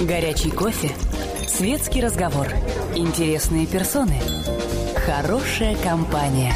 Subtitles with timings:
[0.00, 0.90] Горячий кофе,
[1.48, 2.46] светский разговор,
[2.94, 4.14] интересные персоны,
[5.04, 6.52] хорошая компания,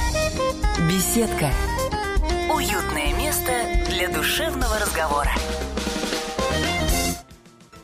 [0.89, 1.51] беседка,
[2.55, 3.53] уютное место
[3.91, 5.31] для душевного разговора.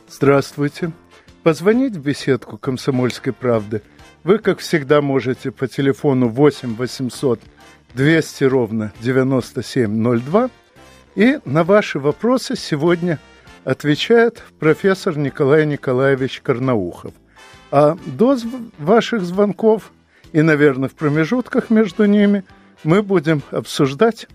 [0.09, 0.93] Здравствуйте.
[1.43, 3.81] Позвонить в беседку «Комсомольской правды»
[4.23, 7.41] вы, как всегда, можете по телефону 8 800
[7.95, 10.49] 200 ровно 9702.
[11.15, 13.19] И на ваши вопросы сегодня
[13.63, 17.13] отвечает профессор Николай Николаевич Карнаухов.
[17.71, 18.37] А до
[18.77, 19.91] ваших звонков
[20.31, 22.43] и, наверное, в промежутках между ними
[22.83, 24.27] мы будем обсуждать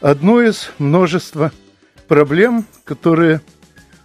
[0.00, 1.52] одну из множества
[2.08, 3.40] проблем, которые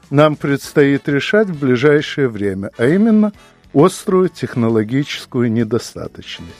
[0.09, 3.33] нам предстоит решать в ближайшее время, а именно
[3.73, 6.51] острую технологическую недостаточность.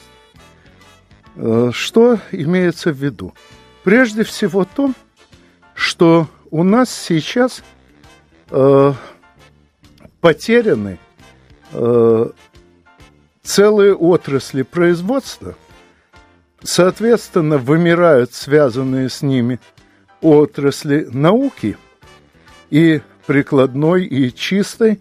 [1.36, 3.34] Э, что имеется в виду?
[3.84, 4.92] Прежде всего то,
[5.74, 7.62] что у нас сейчас
[8.52, 8.92] э,
[10.20, 10.98] потеряны
[11.72, 12.30] э,
[13.42, 15.56] целые отрасли производства,
[16.62, 19.58] соответственно, вымирают связанные с ними
[20.20, 21.76] отрасли науки
[22.70, 25.00] и прикладной и чистой,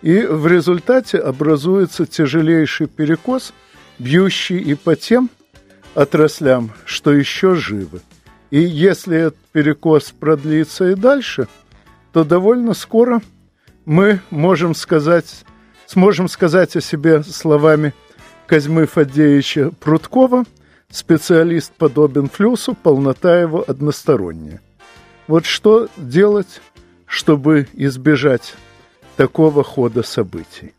[0.00, 3.52] и в результате образуется тяжелейший перекос,
[3.98, 5.28] бьющий и по тем
[5.94, 8.00] отраслям, что еще живы.
[8.50, 11.48] И если этот перекос продлится и дальше,
[12.12, 13.20] то довольно скоро
[13.84, 15.44] мы можем сказать,
[15.86, 17.94] сможем сказать о себе словами
[18.46, 20.44] Козьмы Фадеевича Прудкова,
[20.90, 24.60] специалист подобен флюсу, полнота его односторонняя.
[25.26, 26.60] Вот что делать
[27.12, 28.54] чтобы избежать
[29.18, 30.72] такого хода событий.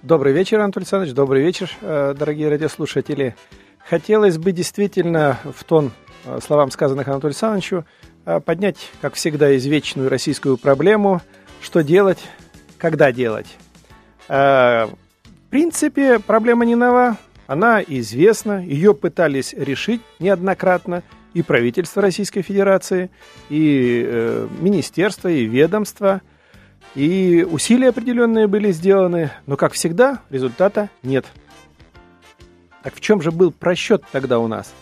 [0.00, 3.36] Добрый вечер, Антон Александрович, добрый вечер, э, дорогие радиослушатели.
[3.86, 5.92] Хотелось бы действительно в тон
[6.42, 7.84] словам, сказанных Анатолию Александровичу,
[8.26, 11.20] э, поднять, как всегда, извечную российскую проблему,
[11.62, 12.18] что делать,
[12.78, 13.46] когда делать.
[14.26, 14.88] В
[15.50, 21.02] принципе, проблема не нова, она известна, ее пытались решить неоднократно,
[21.34, 23.10] и правительство Российской Федерации,
[23.50, 26.22] и э, министерство, и ведомства,
[26.94, 31.26] и усилия определенные были сделаны, но, как всегда, результата нет.
[32.84, 34.72] Так в чем же был просчет тогда у нас?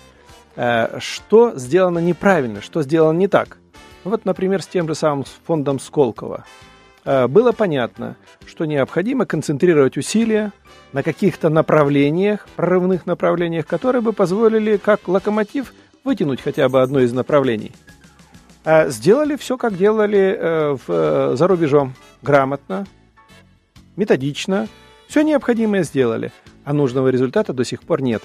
[0.57, 3.59] Э, что сделано неправильно, что сделано не так?
[4.05, 6.45] Вот, например, с тем же самым фондом Сколково.
[7.05, 10.53] Э, было понятно, что необходимо концентрировать усилия
[10.93, 15.73] на каких-то направлениях, прорывных направлениях, которые бы позволили как локомотив
[16.05, 17.73] вытянуть хотя бы одно из направлений.
[18.65, 21.95] А сделали все, как делали э, в, э, за рубежом.
[22.23, 22.87] Грамотно,
[23.97, 24.69] методично.
[25.09, 26.33] Все необходимое сделали.
[26.65, 28.23] А нужного результата до сих пор нет.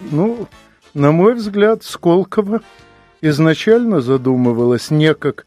[0.00, 0.48] Ну,
[0.94, 2.60] на мой взгляд, Сколково
[3.20, 5.46] изначально задумывалось не как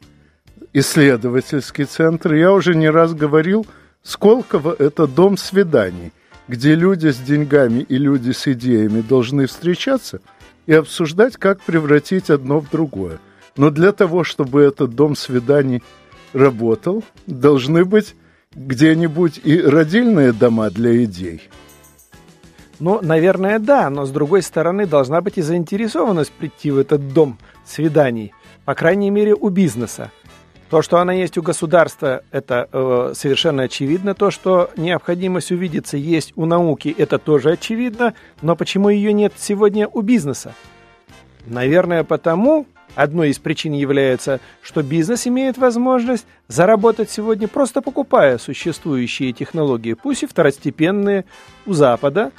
[0.73, 2.33] исследовательский центр.
[2.33, 3.65] Я уже не раз говорил,
[4.03, 6.11] Сколково– это дом свиданий,
[6.47, 10.21] где люди с деньгами и люди с идеями должны встречаться–
[10.65, 13.19] и обсуждать, как превратить одно в другое.
[13.55, 15.83] Но для того, чтобы этот дом свиданий
[16.33, 18.15] работал, должны быть
[18.53, 21.49] где-нибудь и родильные дома для идей.
[22.79, 27.37] Ну, наверное, да, но с другой стороны должна быть и заинтересованность прийти в этот дом
[27.65, 28.33] свиданий,
[28.65, 30.11] по крайней мере, у бизнеса.
[30.69, 34.15] То, что она есть у государства, это э, совершенно очевидно.
[34.15, 38.15] То, что необходимость увидеться есть у науки, это тоже очевидно.
[38.41, 40.53] Но почему ее нет сегодня у бизнеса?
[41.45, 42.65] Наверное, потому,
[42.95, 50.23] одной из причин является, что бизнес имеет возможность заработать сегодня, просто покупая существующие технологии, пусть
[50.23, 51.25] и второстепенные
[51.67, 52.31] у Запада.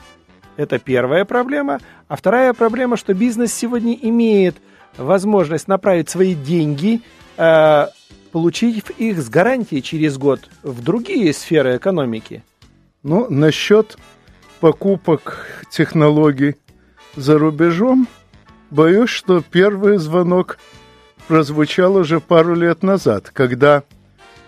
[0.56, 1.80] Это первая проблема.
[2.08, 4.56] А вторая проблема, что бизнес сегодня имеет
[4.96, 7.02] возможность направить свои деньги
[7.36, 7.86] э,
[8.32, 12.42] получив их с гарантией через год в другие сферы экономики?
[13.02, 13.96] Ну, насчет
[14.60, 16.56] покупок технологий
[17.14, 18.08] за рубежом,
[18.70, 20.58] боюсь, что первый звонок
[21.28, 23.84] прозвучал уже пару лет назад, когда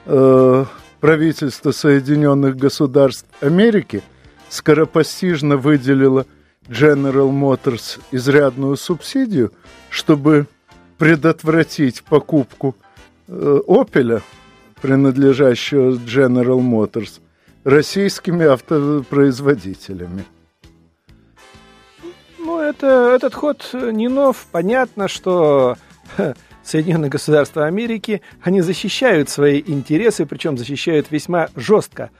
[0.07, 0.65] э,
[1.01, 4.03] правительство Соединенных Государств Америки
[4.49, 6.27] скоропостижно выделило
[6.69, 9.53] General Motors изрядную субсидию,
[9.91, 10.47] чтобы
[10.99, 12.77] предотвратить покупку–
[13.29, 14.23] Opel,
[14.81, 17.21] принадлежащего General Motors,
[17.65, 20.25] российскими автопроизводителями.
[22.39, 24.47] Ну, это, этот ход не нов.
[24.51, 25.77] Понятно, что
[26.65, 32.11] Соединенные Государства Америки, они защищают свои интересы, причем защищают весьма жестко.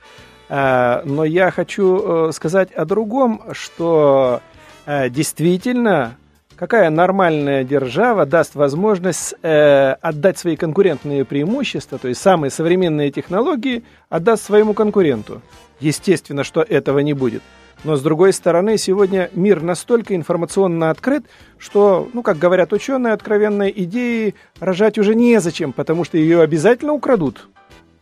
[0.49, 4.41] А, но я хочу э, сказать о другом, что
[4.85, 6.17] э, действительно
[6.55, 13.83] какая нормальная держава даст возможность э, отдать свои конкурентные преимущества, то есть самые современные технологии,
[14.09, 15.41] отдаст своему конкуренту.
[15.79, 17.43] Естественно, что этого не будет.
[17.85, 21.23] Но с другой стороны, сегодня мир настолько информационно открыт,
[21.57, 27.47] что, ну, как говорят ученые, откровенной идеи рожать уже незачем, потому что ее обязательно украдут.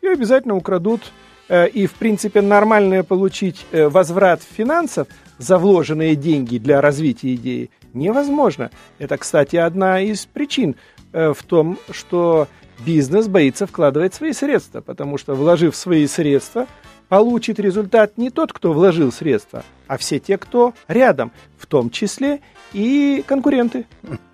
[0.01, 1.11] Ее обязательно украдут.
[1.49, 5.07] Э, и, в принципе, нормально получить э, возврат финансов
[5.38, 8.71] за вложенные деньги для развития идеи невозможно.
[8.99, 10.75] Это, кстати, одна из причин
[11.13, 12.47] э, в том, что
[12.85, 16.67] бизнес боится вкладывать свои средства, потому что, вложив свои средства,
[17.09, 22.41] получит результат не тот, кто вложил средства, а все те, кто рядом, в том числе
[22.73, 23.85] и конкуренты.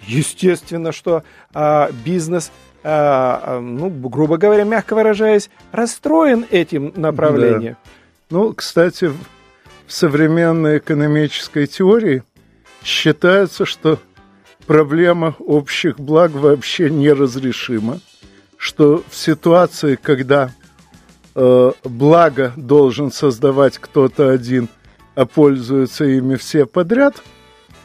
[0.07, 1.23] Естественно, что
[1.53, 2.51] а, бизнес
[2.83, 7.77] ну, грубо говоря, мягко выражаясь, расстроен этим направлением.
[7.83, 7.89] Да.
[8.29, 9.17] Ну, кстати, в
[9.87, 12.23] современной экономической теории
[12.83, 13.99] считается, что
[14.67, 17.99] проблема общих благ вообще неразрешима,
[18.57, 20.51] что в ситуации, когда
[21.35, 24.67] э, благо должен создавать кто-то один,
[25.15, 27.21] а пользуются ими все подряд,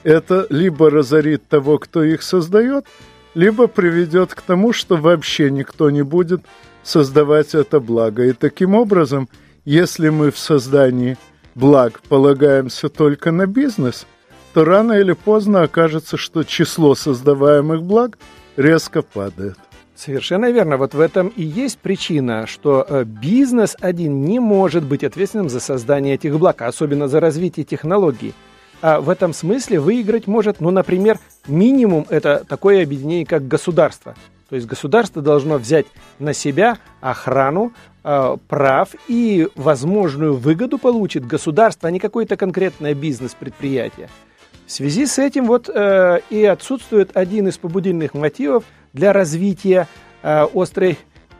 [0.03, 2.87] это либо разорит того, кто их создает–
[3.39, 6.41] либо приведет к тому, что вообще никто не будет
[6.83, 8.25] создавать это благо.
[8.25, 9.29] И таким образом,
[9.65, 11.17] если мы в создании
[11.55, 14.09] благ полагаемся только на бизнес,
[14.55, 18.19] то рано или поздно окажется, что число создаваемых благ
[18.57, 19.57] резко падает.
[19.95, 20.77] Совершенно верно.
[20.77, 25.61] Вот в этом и есть причина, что э, бизнес один не может быть ответственным за
[25.61, 28.35] создание этих благ, особенно за развитие технологий.
[28.81, 34.15] А в этом смысле выиграть может, ну, например, минимум это такое объединение, как государство.
[34.49, 35.87] То есть государство должно взять
[36.19, 37.73] на себя охрану
[38.03, 44.09] э, прав и возможную выгоду получит государство, а не какое-то конкретное бизнес-предприятие.
[44.67, 49.87] В связи с этим вот э, и отсутствует один из побудительных мотивов для развития
[50.23, 50.99] э, острой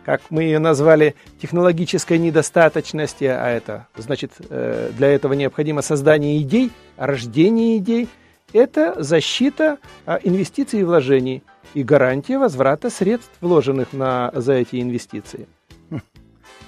[0.09, 6.71] как мы ее назвали, технологической недостаточности, а это значит, э, для этого необходимо создание идей,
[6.97, 8.09] рождение идей,
[8.55, 9.77] это защита
[10.07, 11.43] а, инвестиций и вложений
[11.75, 15.47] и гарантия возврата средств, вложенных на, за эти инвестиции.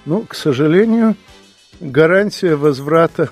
[0.04, 1.16] Ну, к сожалению,
[1.80, 3.30] гарантия возврата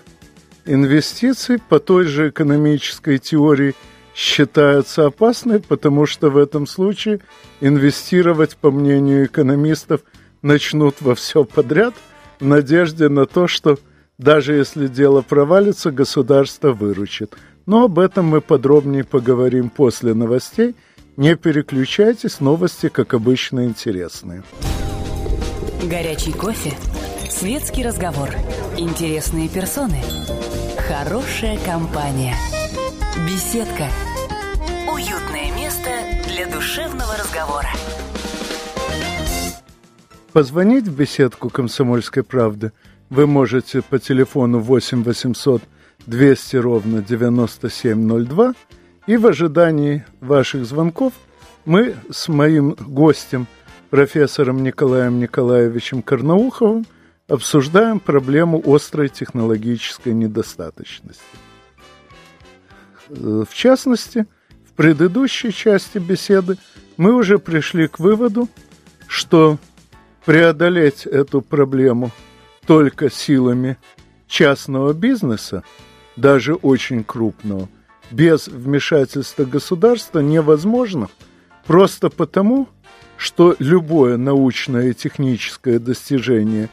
[0.64, 3.74] инвестиций по той же экономической теории–
[4.18, 7.20] считаются опасной, потому что в этом случае
[7.60, 10.00] инвестировать, по мнению экономистов,
[10.42, 11.94] начнут во все подряд
[12.40, 13.78] в надежде на то, что
[14.18, 17.36] даже если дело провалится, государство выручит.
[17.64, 20.74] Но об этом мы подробнее поговорим после новостей.
[21.16, 24.42] Не переключайтесь, новости, как обычно, интересные.
[25.84, 26.72] Горячий кофе,
[27.30, 28.30] светский разговор,
[28.76, 30.02] интересные персоны,
[30.88, 32.34] хорошая компания,
[33.26, 33.88] беседка–
[34.92, 35.90] Уютное место
[36.26, 37.68] для душевного разговора.
[40.32, 42.72] Позвонить в беседку «Комсомольской правды»
[43.10, 45.62] вы можете по телефону 8 800
[46.06, 48.54] 200 ровно 9702.
[49.06, 51.12] И в ожидании ваших звонков
[51.64, 53.46] мы с моим гостем,
[53.90, 56.86] профессором Николаем Николаевичем Карнауховым,
[57.28, 61.47] обсуждаем проблему острой технологической недостаточности.
[63.10, 64.26] Э, в частности–
[64.78, 66.56] предыдущей части беседы
[66.96, 68.48] мы уже пришли к выводу,
[69.08, 69.58] что
[70.24, 72.12] преодолеть эту проблему
[72.64, 73.76] только силами
[74.28, 75.64] частного бизнеса,
[76.14, 77.68] даже очень крупного,
[78.12, 81.08] без вмешательства государства невозможно,
[81.66, 82.68] просто потому,
[83.16, 86.68] что любое научное и техническое достижение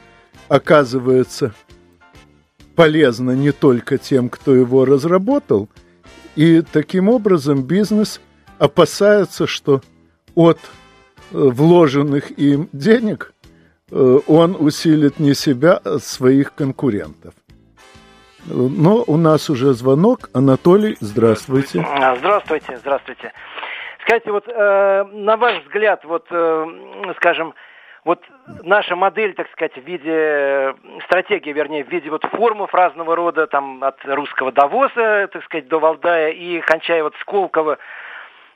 [0.47, 1.55] оказывается
[2.75, 5.69] полезно не только тем, кто его разработал–
[6.35, 8.21] и таким образом бизнес
[8.59, 9.81] опасается, что
[10.35, 10.61] от э,
[11.31, 13.33] вложенных им денег
[13.91, 17.33] э, он усилит не себя, а своих конкурентов.
[18.47, 20.29] Но у нас уже звонок.
[20.33, 21.83] Анатолий, здравствуйте.
[21.87, 23.33] А, здравствуйте, здравствуйте.
[24.03, 26.65] Скажите, вот э, на ваш взгляд, вот, э,
[27.17, 27.55] скажем,
[28.05, 28.23] вот
[28.63, 33.83] наша модель, так сказать, в виде стратегии, вернее, в виде вот формов разного рода, там,
[33.83, 37.79] от русского Давоса, так сказать, до Валдая и кончая вот Сколково,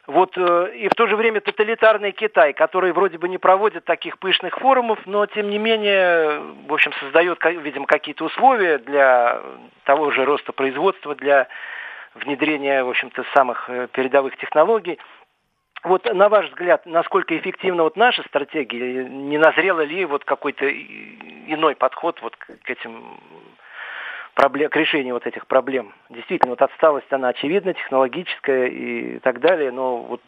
[0.06, 4.20] вот, э, и в то же время тоталитарный Китай, который вроде бы не проводит таких
[4.20, 9.42] пышных форумов, но тем не менее, в общем, создает, видимо, какие-то условия для
[9.84, 11.48] того же роста производства, для
[12.16, 15.00] внедрения, в общем-то, самых э, передовых технологий.
[15.84, 19.06] Вот на ваш взгляд, насколько эффективна вот наша стратегия?
[19.06, 23.18] Не назрела ли вот какой-то иной подход вот к этим
[24.40, 25.94] проблем, к решению вот этих проблем.
[26.10, 30.22] Действительно, вот отсталость, она очевидна, технологическая и так далее, но вот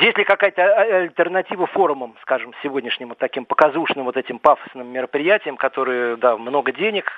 [0.00, 6.16] есть ли какая-то альтернатива форумам, скажем, сегодняшним вот таким показушным вот этим пафосным мероприятиям, которые,
[6.16, 7.12] да, много денег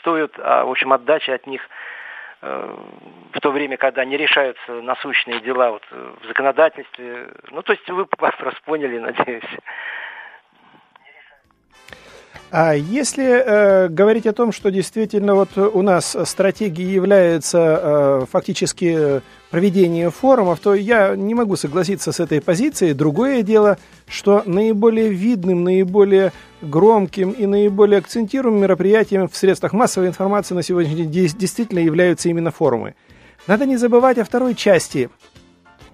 [0.00, 1.66] стоят, а, в общем, отдача от них э,
[2.40, 7.32] в то время, когда не решаются насущные дела вот, в законодательстве.
[7.50, 9.56] Ну, то есть вы вопрос поняли, надеюсь.
[12.50, 19.20] А если э, говорить о том, что действительно вот у нас стратегией является э, фактически
[19.50, 22.94] проведение форумов, то я не могу согласиться с этой позицией.
[22.94, 23.76] Другое дело,
[24.06, 31.04] что наиболее видным, наиболее громким и наиболее акцентируемым мероприятием в средствах массовой информации на сегодняшний
[31.04, 32.94] день действительно являются именно форумы.
[33.46, 35.10] Надо не забывать о второй части,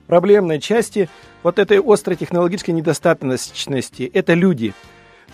[0.06, 1.08] проблемной части
[1.42, 4.08] вот этой острой технологической недостаточности.
[4.14, 4.72] Это люди–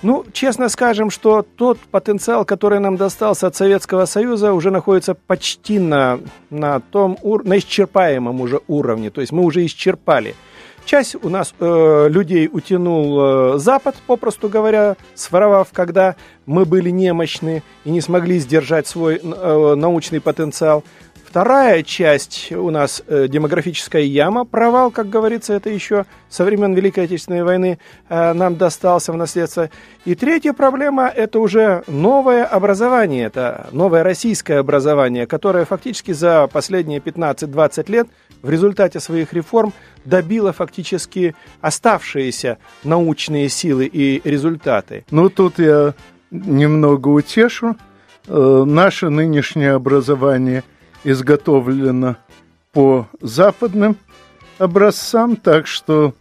[0.03, 5.79] ну, честно скажем, что тот потенциал, который нам достался от Советского Союза, уже находится почти
[5.79, 9.11] на, на том, на исчерпаемом уже уровне.
[9.11, 10.35] То есть мы уже исчерпали.
[10.87, 13.21] Часть у нас э, людей утянул
[13.55, 16.17] э, Запад, попросту говоря, своровав, когда
[16.47, 20.83] мы были немощны и не смогли сдержать свой э, научный потенциал.
[21.31, 27.05] Вторая часть у нас э, демографическая яма, провал, как говорится, это еще со времен Великой
[27.05, 29.71] Отечественной войны э, нам достался в наследство.
[30.05, 36.99] И третья проблема– это уже новое образование, это новое российское образование, которое фактически за последние
[36.99, 38.09] 15-20 лет
[38.43, 39.73] в результате своих реформ
[40.05, 45.05] добило фактически оставшиеся научные силы и результаты.
[45.13, 45.95] Ну, тут я
[46.33, 47.77] немного утешу.
[48.27, 50.65] Э, наше нынешнее образование–
[51.05, 52.17] изготовлено
[52.73, 53.97] по западным
[54.59, 56.15] образцам, так что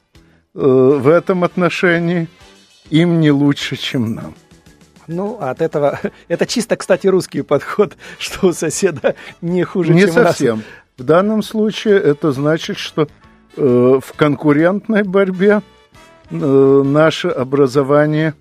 [0.55, 2.27] э, в этом отношении
[2.89, 4.33] им не лучше, чем нам.
[5.07, 5.99] Ну, от этого...
[6.27, 10.53] Это чисто, кстати, русский подход, что у соседа не хуже, не чем совсем.
[10.53, 10.65] у нас.
[10.97, 13.07] В данном случае это значит, что
[13.55, 15.61] э, в конкурентной борьбе
[16.29, 18.33] э, наше образование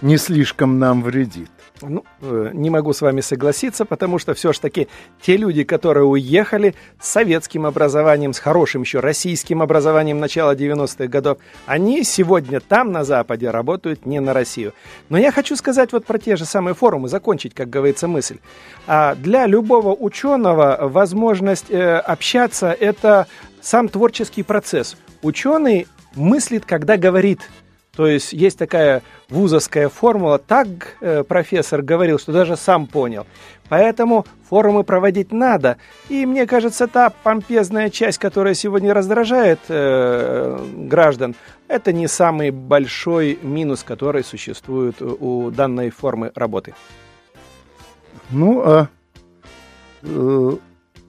[0.00, 1.50] не слишком нам вредит.
[1.82, 4.86] Ну, э, не могу с вами согласиться, потому что все ж таки
[5.20, 11.38] те люди, которые уехали с советским образованием, с хорошим еще российским образованием начала 90-х годов,
[11.66, 14.72] они сегодня там, на Западе, работают не на Россию.
[15.08, 18.38] Но я хочу сказать вот про те же самые форумы, закончить, как говорится, мысль.
[18.86, 23.26] А для любого ученого возможность э, общаться– это
[23.60, 24.96] сам творческий процесс.
[25.22, 27.40] Ученый мыслит, когда говорит–
[27.96, 33.26] то есть есть такая вузовская формула, так э, профессор говорил, что даже сам понял.
[33.68, 35.78] Поэтому форумы проводить надо.
[36.08, 41.34] И мне кажется, та помпезная часть, которая сегодня раздражает э, граждан,
[41.68, 46.74] это не самый большой минус, который существует у данной формы работы.
[48.30, 48.88] Ну, а...
[50.02, 50.50] Э,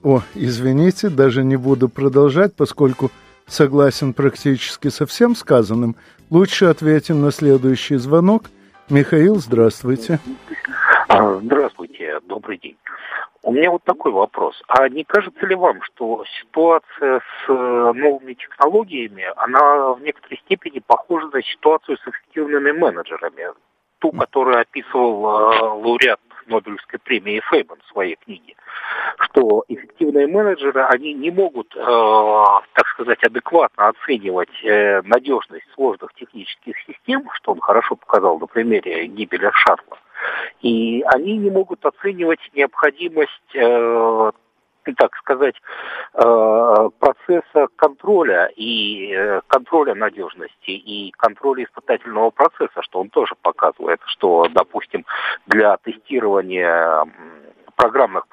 [0.04, 3.12] о, извините, даже не буду продолжать, поскольку
[3.48, 5.96] согласен практически со всем сказанным.
[6.32, 8.46] Лучше ответим на следующий звонок.
[8.90, 10.20] Михаил, здравствуйте.
[11.08, 12.78] А, здравствуйте, добрый день.
[13.44, 14.60] У меня вот такой вопрос.
[14.68, 20.80] А не кажется ли вам, что ситуация с э, новыми технологиями, она в некоторой степени
[20.80, 23.54] похожа на ситуацию с эффективными менеджерами?
[24.00, 28.56] Ту, которую описывал э, лауреат Нобелевской премии Фейбан в своей книге,
[29.20, 36.76] что эффективные менеджеры, они не могут, э, так сказать, адекватно оценивать э, надежность сложных технических
[36.88, 39.98] систем, что он хорошо показал на примере гибели шаттла,
[40.62, 44.32] и они не могут оценивать необходимость э,
[44.94, 45.56] так сказать,
[46.14, 54.02] э, процесса контроля и э, контроля надежности и контроля испытательного процесса, что он тоже показывает,
[54.06, 55.06] что, допустим,
[55.48, 57.06] для тестирования
[57.76, 58.26] программных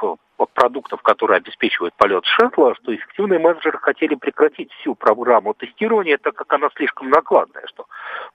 [0.54, 6.52] продуктов, которые обеспечивают полет шаттла, что эффективные менеджеры хотели прекратить всю программу тестирования, так как
[6.52, 7.86] она слишком накладная, что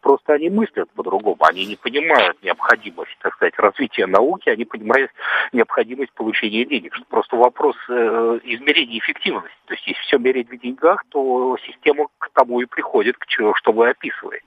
[0.01, 5.11] просто они мыслят по-другому, они не понимают необходимость, так сказать, развития науки, они понимают
[5.51, 9.57] необходимость получения денег, что просто вопрос э, измерения эффективности.
[9.65, 13.53] То есть если все мерить в деньгах, то система к тому и приходит, к чему,
[13.55, 14.45] что вы описываете.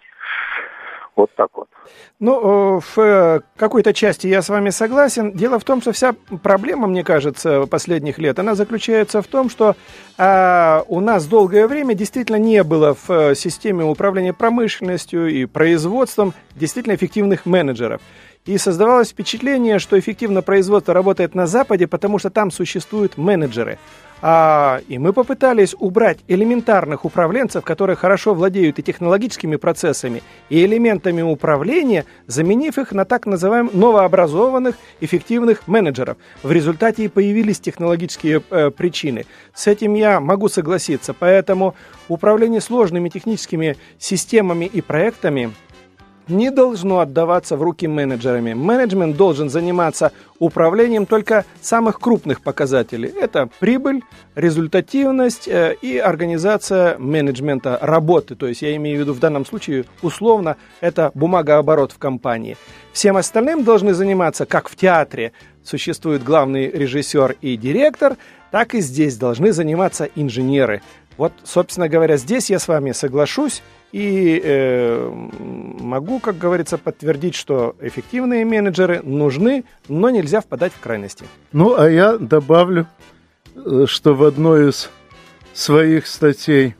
[1.16, 1.68] Вот так вот.
[2.18, 5.32] Ну, э, в э, какой-то части я с вами согласен.
[5.32, 9.74] Дело в том, что вся проблема, мне кажется, последних лет, она заключается в том, что
[10.18, 16.34] а, у нас долгое время действительно не было в э, системе управления промышленностью и производством
[16.54, 18.00] действительно эффективных менеджеров.
[18.46, 23.78] И создавалось впечатление, что эффективно производство работает на Западе, потому что там существуют менеджеры.
[24.22, 31.22] А, и мы попытались убрать элементарных управленцев, которые хорошо владеют и технологическими процессами, и элементами
[31.22, 36.18] управления, заменив их на так называемых новообразованных эффективных менеджеров.
[36.42, 39.26] В результате и появились технологические э, причины.
[39.54, 41.14] С этим я могу согласиться.
[41.14, 41.74] Поэтому
[42.08, 45.52] управление сложными техническими системами и проектами–
[46.30, 48.54] не должно отдаваться в руки менеджерами.
[48.54, 53.12] Менеджмент должен заниматься управлением только самых крупных показателей.
[53.20, 54.02] Это прибыль,
[54.34, 58.34] результативность э, и организация менеджмента работы.
[58.34, 62.56] То есть я имею в виду в данном случае условно это бумагооборот в компании.
[62.92, 65.32] Всем остальным должны заниматься, как в театре
[65.62, 68.16] существует главный режиссер и директор,
[68.50, 70.82] так и здесь должны заниматься инженеры.
[71.16, 73.62] Вот, собственно говоря, здесь я с вами соглашусь.
[73.92, 75.10] И э,
[75.80, 81.24] могу, как говорится, подтвердить, что эффективные менеджеры нужны, но нельзя впадать в крайности.
[81.52, 82.86] Ну, а я добавлю,
[83.56, 84.90] э, что в одной из
[85.52, 86.76] своих статей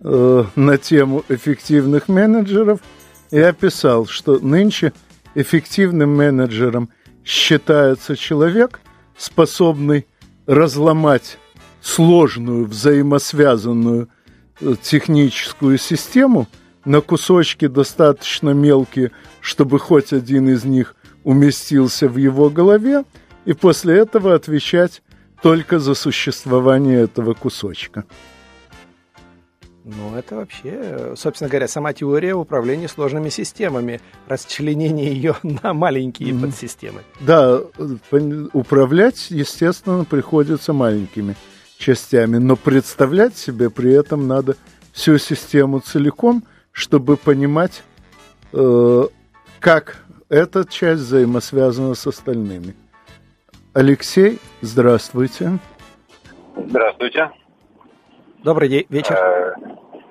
[0.00, 2.80] э, на тему эффективных менеджеров
[3.32, 4.92] я писал, что нынче
[5.34, 6.90] эффективным менеджером
[7.24, 8.80] считается человек,
[9.16, 10.06] способный
[10.46, 11.38] разломать
[11.80, 14.08] сложную, взаимосвязанную
[14.82, 16.46] техническую систему
[16.84, 23.04] на кусочки достаточно мелкие, чтобы хоть один из них уместился в его голове,
[23.44, 25.02] и после этого отвечать
[25.42, 28.04] только за существование этого кусочка.
[29.84, 36.40] Ну, это вообще, собственно говоря, сама теория управления сложными системами, расчленение ее на маленькие mm-hmm.
[36.40, 37.00] подсистемы.
[37.20, 37.60] Да,
[38.52, 41.34] управлять, естественно, приходится маленькими
[41.82, 44.54] частями, но представлять себе при этом надо
[44.92, 47.82] всю систему целиком, чтобы понимать,
[48.52, 49.02] э,
[49.60, 49.96] как
[50.28, 52.74] эта часть взаимосвязана с остальными.
[53.74, 55.58] Алексей, здравствуйте.
[56.56, 57.30] Здравствуйте.
[58.44, 59.14] Добрый день, вечер.
[59.14, 59.54] Э,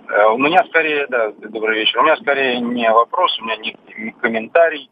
[0.09, 1.99] э, у меня скорее, да, добрый вечер.
[1.99, 4.89] У меня скорее не вопрос, у меня не, не комментарий.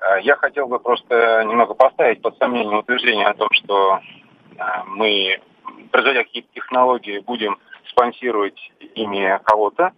[0.00, 4.00] Э, я хотел бы просто немного поставить под сомнение утверждение о том, что
[4.86, 5.38] мы
[5.88, 8.58] производя какие-то технологии, будем спонсировать
[8.94, 9.92] ими кого-то.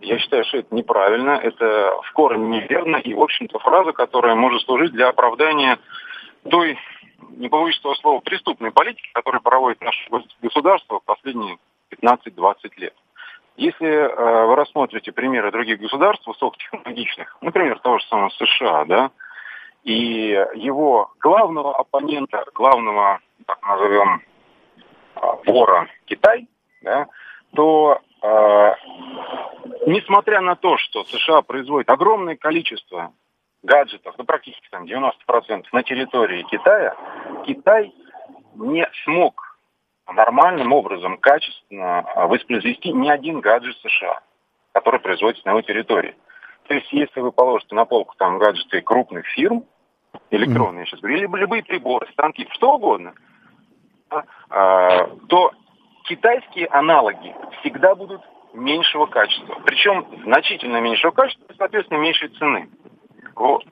[0.00, 4.62] Я считаю, что это неправильно, это в корне неверно, и, в общем-то, фраза, которая может
[4.62, 5.78] служить для оправдания
[6.48, 6.78] той,
[7.30, 10.08] не этого слова, преступной политики, которую проводит наше
[10.42, 11.58] государство последние
[11.90, 12.94] 15-20 лет.
[13.56, 19.10] Если э, вы рассмотрите примеры других государств высокотехнологичных, например, того же самого США, да,
[19.84, 24.22] и его главного оппонента, главного, так назовем,
[25.46, 26.48] вора Китай,
[26.82, 27.08] да,
[27.54, 28.74] то э,
[29.86, 33.12] несмотря на то, что США производит огромное количество
[33.62, 36.94] гаджетов, ну практически там 90% на территории Китая,
[37.46, 37.92] Китай
[38.54, 39.58] не смог
[40.06, 44.20] нормальным образом, качественно а, воспроизвести ни один гаджет США,
[44.72, 46.14] который производится на его территории.
[46.68, 49.64] То есть, если вы положите на полку там гаджеты крупных фирм,
[50.30, 50.88] электронные, mm-hmm.
[50.88, 53.33] сейчас или любые приборы, станки, что угодно– а,
[54.48, 55.52] то
[56.04, 58.20] китайские аналоги всегда будут
[58.54, 59.58] меньшего качества.
[59.64, 62.68] Причем значительно меньшего качества и, соответственно, меньшей цены.
[63.34, 63.64] Вот.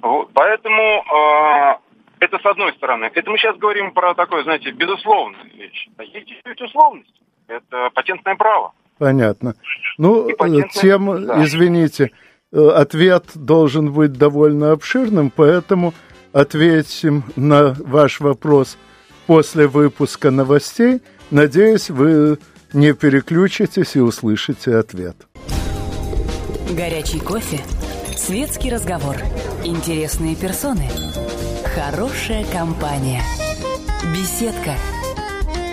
[0.00, 0.30] вот.
[0.32, 1.76] Поэтому э,
[2.20, 3.10] это с одной стороны.
[3.12, 5.88] Это мы сейчас говорим про такое, знаете, безусловную вещь.
[5.98, 7.12] А есть еще условность.
[7.46, 8.72] Это патентное право.
[8.98, 9.54] Понятно.
[9.98, 10.28] Ну,
[10.72, 11.44] тем, да.
[11.44, 12.10] извините,
[12.52, 15.92] э, ответ должен быть довольно обширным, поэтому
[16.32, 18.78] ответим на ваш вопрос–
[19.26, 21.00] после выпуска новостей.
[21.30, 22.38] Надеюсь, вы
[22.72, 25.16] не переключитесь и услышите ответ.
[26.70, 27.60] Горячий кофе,
[28.16, 29.16] светский разговор,
[29.64, 30.88] интересные персоны,
[31.74, 33.22] хорошая компания,
[34.14, 34.74] беседка,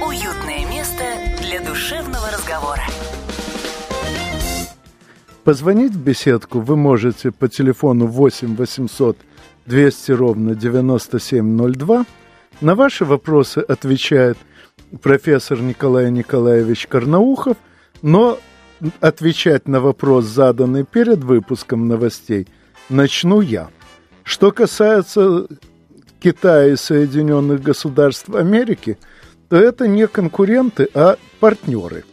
[0.06, 1.04] уютное место
[1.42, 2.84] для душевного разговора.
[5.44, 9.18] Позвонить в беседку вы можете по телефону 8 800
[9.66, 12.06] 200 ровно 9702
[12.62, 14.38] на ваши вопросы отвечает
[15.02, 17.58] профессор Николай Николаевич Карнаухов,
[18.02, 18.40] но
[19.00, 22.48] отвечать на вопрос, заданный перед выпуском новостей,
[22.90, 23.70] начну я.
[24.24, 25.48] Что касается
[26.20, 28.98] Китая и Соединенных Государств Америки,
[29.50, 32.06] то это не конкуренты, а партнеры.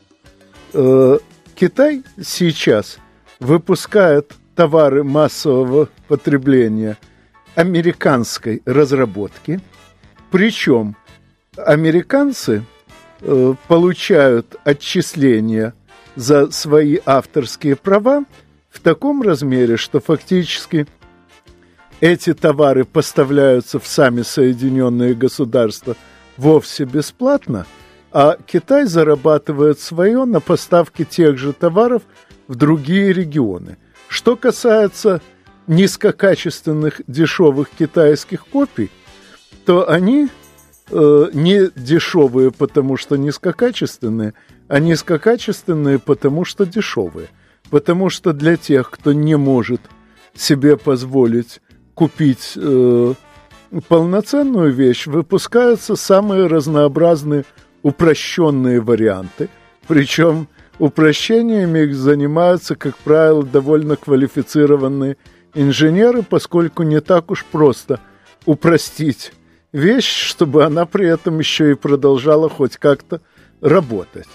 [0.73, 1.19] Э,
[1.55, 2.99] Китай сейчас
[3.41, 6.97] выпускает товары массового потребления
[7.55, 9.61] американской разработки–
[10.31, 10.97] причем
[11.57, 12.65] американцы
[13.21, 15.75] э, получают отчисления
[16.15, 18.25] за свои авторские права
[18.71, 20.87] в таком размере, что фактически
[22.01, 25.97] эти товары поставляются в сами Соединенные Государства
[26.37, 27.67] вовсе бесплатно,
[28.13, 32.03] а Китай зарабатывает свое на поставке тех же товаров
[32.49, 33.79] в другие регионы.
[34.09, 35.21] Что касается
[35.67, 38.91] низкокачественных дешевых китайских копий,
[39.67, 40.29] то они
[40.91, 44.35] э, не дешевые, потому что низкокачественные,
[44.69, 47.29] а низкокачественные, потому что дешевые.
[47.69, 49.81] Потому что для тех, кто не может
[50.35, 51.61] себе позволить
[51.95, 53.15] купить э,
[53.89, 57.45] полноценную вещь, выпускаются самые разнообразные
[57.83, 59.49] упрощенные варианты.
[59.89, 60.47] Причем
[60.79, 65.17] упрощениями их занимаются, как правило, довольно квалифицированные
[65.55, 67.99] инженеры, поскольку не так уж просто
[68.45, 69.33] упростить
[69.77, 73.21] вещь, чтобы она при этом еще и продолжала хоть как-то
[73.61, 74.27] работать.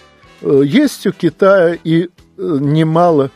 [0.41, 3.31] Э, есть у Китая и э, немало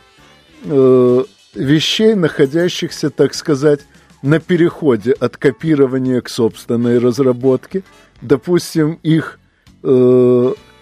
[0.62, 3.80] э, вещей, находящихся, так сказать,
[4.22, 7.82] на переходе от копирования к собственной разработке.
[8.22, 9.38] Допустим, их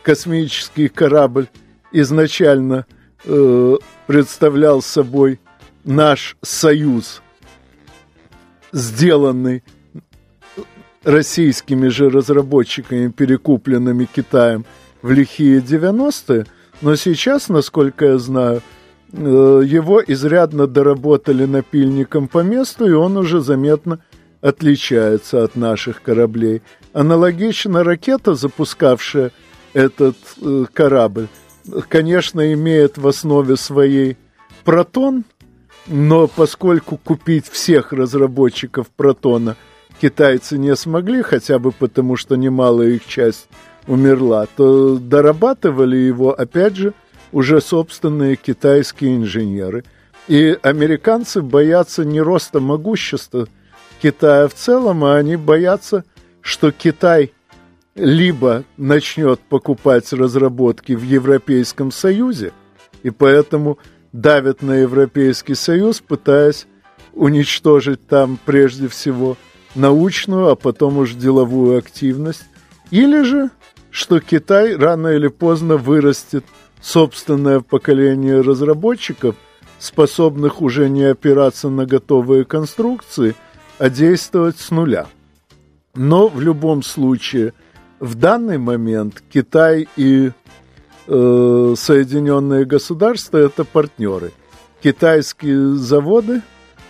[0.02, 1.48] космический корабль
[1.92, 2.86] изначально
[4.06, 5.40] представлял собой
[5.84, 7.20] наш союз,
[8.72, 9.62] сделанный
[11.04, 14.64] российскими же разработчиками, перекупленными Китаем
[15.02, 16.46] в лихие 90-е,
[16.80, 18.62] но сейчас, насколько я знаю,
[19.12, 24.00] э, его изрядно доработали напильником по месту, и он уже заметно
[24.40, 26.62] отличается от наших кораблей.
[26.92, 29.30] Аналогично ракета, запускавшая
[29.72, 31.28] этот э, корабль,
[31.88, 34.16] конечно, имеет в основе своей
[34.64, 35.24] протон,
[35.86, 39.56] но поскольку купить всех разработчиков протона
[40.00, 43.48] китайцы не смогли, хотя бы потому, что немалая их часть
[43.86, 46.94] умерла, то дорабатывали его, опять же,
[47.32, 49.84] уже собственные китайские инженеры.
[50.28, 53.48] И американцы боятся не роста могущества
[54.00, 56.04] Китая в целом, а они боятся,
[56.40, 57.32] что Китай
[57.94, 62.52] либо начнет покупать разработки в Европейском Союзе,
[63.02, 63.78] и поэтому
[64.12, 66.66] давят на Европейский Союз, пытаясь
[67.12, 69.36] уничтожить там прежде всего
[69.74, 72.44] научную, а потом уж деловую активность,
[72.90, 73.50] или же,
[73.90, 76.44] что Китай рано или поздно вырастет
[76.80, 79.36] собственное поколение разработчиков,
[79.78, 83.34] способных уже не опираться на готовые конструкции,
[83.78, 85.06] а действовать с нуля.
[85.94, 87.52] Но в любом случае,
[88.00, 90.30] в данный момент Китай и
[91.06, 94.32] э, Соединенные Государства– это партнеры.
[94.82, 96.42] Китайские заводы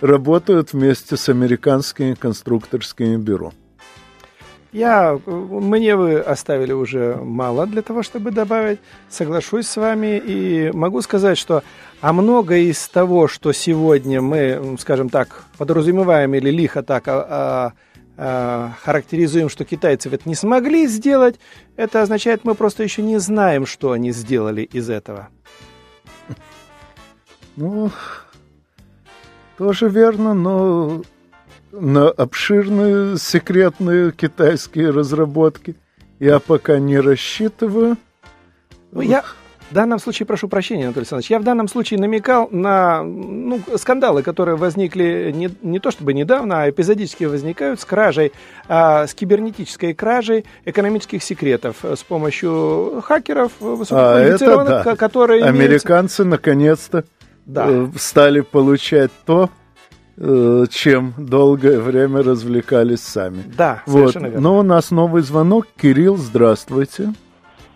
[0.05, 3.51] работают вместе с американскими конструкторскими бюро.
[4.71, 8.79] Я, мне вы оставили уже мало для того, чтобы добавить.
[9.09, 11.63] Соглашусь с вами и могу сказать, что
[12.01, 17.73] а многое из того, что сегодня мы, скажем так, подразумеваем или лихо так а, а,
[18.17, 21.39] а, характеризуем, что китайцы это не смогли сделать,
[21.77, 25.29] это означает, мы просто еще не знаем, что они сделали из этого.
[27.55, 27.91] Ну,
[29.57, 31.01] тоже верно, но
[31.71, 35.75] на обширные секретные китайские разработки
[36.19, 37.97] я пока не рассчитываю.
[38.91, 39.23] Ну, я
[39.69, 41.31] в данном случае прошу прощения, Анатолий Александрович.
[41.31, 46.63] Я в данном случае намекал на ну, скандалы, которые возникли не, не то чтобы недавно,
[46.63, 48.31] а эпизодически возникают с кражей,
[48.67, 54.95] а, с кибернетической кражей экономических секретов с помощью хакеров высококвалифицированных, а, да.
[54.95, 55.43] которые...
[55.43, 56.25] Американцы имеются...
[56.25, 57.03] наконец-то
[57.45, 57.67] да.
[57.69, 59.49] Э, стали получать то,
[60.17, 63.43] э, чем долгое время развлекались сами.
[63.57, 64.11] Да, вот.
[64.11, 64.41] совершенно верно.
[64.41, 65.67] Но у нас новый звонок.
[65.79, 67.09] Кирилл, здравствуйте.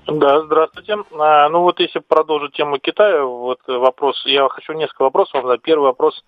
[0.08, 0.96] Да, здравствуйте.
[1.20, 5.62] А, ну вот если продолжить тему Китая, вот вопрос, я хочу несколько вопросов вам задать.
[5.62, 6.24] Первый вопрос,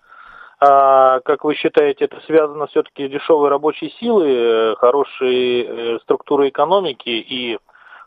[0.60, 7.08] а, как вы считаете, это связано все-таки с дешевой рабочей силой, э, хорошей структурой экономики
[7.08, 7.58] и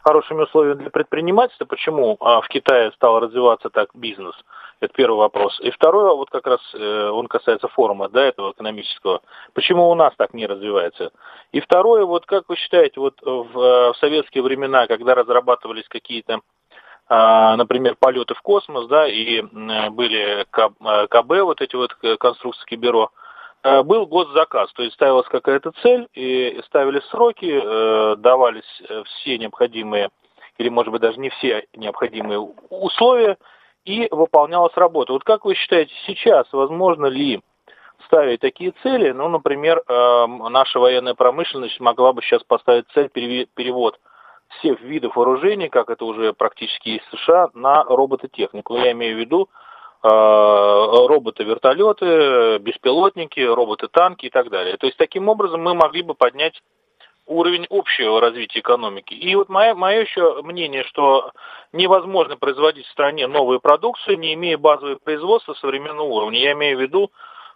[0.06, 1.65] хорошими условиями для предпринимательства?
[1.65, 4.36] Почему а, в Китае стал развиваться так бизнес?
[4.82, 5.60] Это первый вопрос.
[5.62, 9.22] И второй, вот как раз э, он касается форума, да, этого экономического.
[9.54, 11.12] Почему у нас так не развивается?
[11.54, 16.42] И второе, вот как вы считаете, вот в, э, в советские времена, когда разрабатывались какие-то
[17.08, 19.42] а, например, полеты в космос, да, и
[19.92, 23.12] были КБ, вот эти вот э, конструкторские бюро,
[23.84, 30.10] был госзаказ, то есть ставилась какая-то цель, и ставили сроки, давались все необходимые,
[30.60, 33.38] или, может быть, даже не все необходимые условия,
[33.86, 35.13] и выполнялась работа.
[35.13, 37.39] Вот как вы считаете, сейчас возможно ли
[38.06, 39.12] ставить такие цели?
[39.12, 43.98] Ну, например, эм, наша военная промышленность могла бы сейчас поставить цель перевод
[44.60, 48.78] всех видов вооружений, как это уже практически есть в США, на робототехнику.
[48.78, 49.50] Я имею в виду
[50.04, 54.78] э, роботы-вертолеты, беспилотники, роботы-танки и так далее.
[54.78, 56.62] То есть таким образом мы могли бы поднять
[57.26, 59.14] уровень общего развития экономики.
[59.14, 61.32] И вот мое, мое еще мнение, что
[61.74, 66.40] невозможно производить в стране новую продукцию, не имея базового производства современного уровня.
[66.40, 67.12] Я имею в виду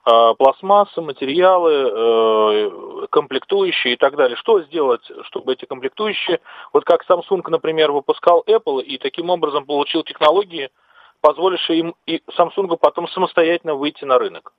[0.05, 4.37] э, пластмассы, материалы, э, комплектующие и так далее.
[4.37, 6.39] Что сделать, чтобы эти комплектующие,
[6.73, 10.69] вот как Samsung, например, выпускал Apple и таким образом получил технологии,
[11.21, 14.53] позволившие им и Samsung потом самостоятельно выйти на рынок?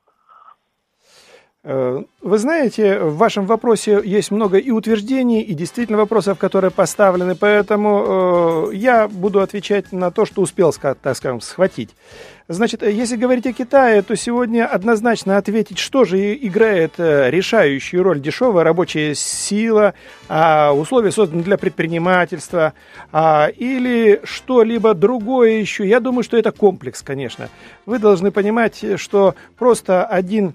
[1.63, 7.35] Э, вы знаете, в вашем вопросе есть много и утверждений, и действительно вопросов, которые поставлены,
[7.35, 11.91] поэтому э, я буду отвечать на то, что успел, так скажем, схватить.
[12.49, 18.21] Значит, если говорить о Китае, то сегодня однозначно ответить, что же играет э, решающую роль
[18.21, 19.93] дешевая рабочая сила,
[20.31, 22.73] а, условия созданы для предпринимательства
[23.13, 25.87] а, или что-либо другое еще.
[25.87, 27.51] Я думаю, что это комплекс, конечно.
[27.85, 30.55] Вы должны понимать, что просто один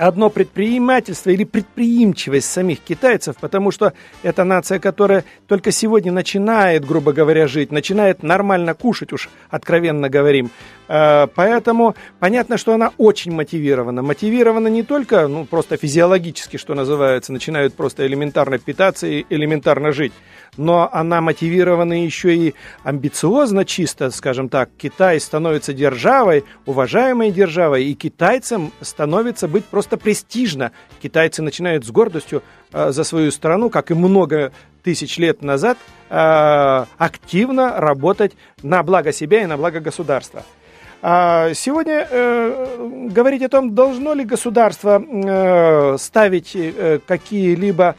[0.00, 7.12] одно предпринимательство или предприимчивость самих китайцев, потому что это нация, которая только сегодня начинает, грубо
[7.12, 10.50] говоря, жить, начинает нормально кушать, уж откровенно говорим.
[10.88, 14.02] Э, поэтому понятно, что она очень мотивирована.
[14.02, 20.12] Мотивирована не только, ну, просто физиологически, что называется, начинают просто элементарно питаться и элементарно жить,
[20.60, 24.70] но она мотивирована еще и амбициозно чисто, скажем так.
[24.76, 30.72] Китай становится державой, уважаемой державой, и китайцам становится быть просто престижно.
[31.02, 32.42] Китайцы начинают с гордостью
[32.72, 35.78] э, за свою страну, как и много тысяч лет назад,
[36.10, 40.44] э, активно работать на благо себя и на благо государства.
[41.02, 47.96] А сегодня э, говорить о том, должно ли государство э, ставить э, какие-либо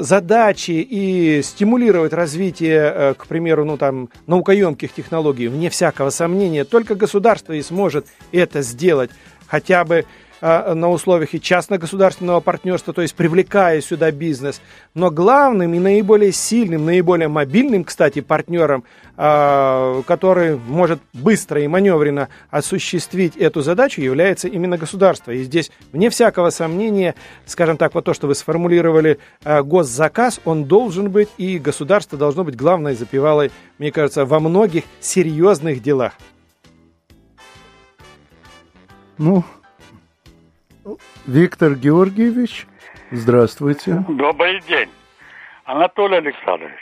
[0.00, 6.94] задачи и стимулировать развитие, э, к примеру, ну там, наукоемких технологий, вне всякого сомнения, только
[6.94, 9.10] государство и сможет это сделать.
[9.46, 10.04] Хотя бы
[10.42, 14.60] на условиях и частно-государственного партнерства, то есть привлекая сюда бизнес.
[14.92, 18.84] Но главным и наиболее сильным, наиболее мобильным, кстати, партнером,
[19.16, 25.30] а, который может быстро и маневренно осуществить эту задачу, является именно государство.
[25.30, 27.14] И здесь, вне всякого сомнения,
[27.46, 32.42] скажем так, вот то, что вы сформулировали, а, госзаказ, он должен быть, и государство должно
[32.42, 36.14] быть главной запевалой, мне кажется, во многих серьезных делах.
[39.18, 39.44] Ну,
[41.26, 42.66] Виктор Георгиевич,
[43.10, 44.04] здравствуйте.
[44.08, 44.90] Добрый день.
[45.64, 46.80] Анатолий Александрович,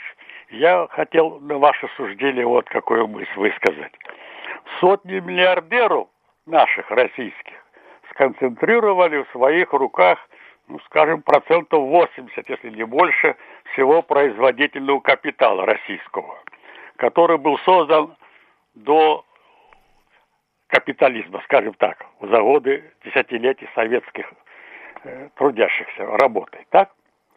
[0.49, 3.93] я хотел на ваше суждение вот какую мысль высказать.
[4.79, 6.07] Сотни миллиардеров
[6.47, 7.53] наших российских
[8.09, 10.17] сконцентрировали в своих руках,
[10.67, 13.35] ну, скажем, процентов 80, если не больше,
[13.73, 16.39] всего производительного капитала российского,
[16.97, 18.15] который был создан
[18.73, 19.23] до
[20.71, 24.25] капитализма, скажем так, за годы десятилетий советских
[25.03, 26.89] э, трудящихся работой, так?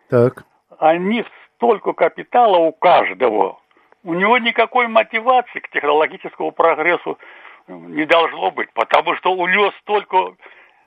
[0.08, 0.44] Так.
[0.78, 1.24] Они
[1.56, 3.58] столько капитала у каждого,
[4.04, 7.18] у него никакой мотивации к технологическому прогрессу
[7.66, 10.34] не должно быть, потому что у него столько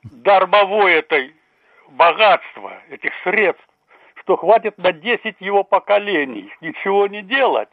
[0.04, 1.36] дармовой этой
[1.90, 3.68] богатства, этих средств,
[4.22, 7.70] что хватит на 10 его поколений ничего не делать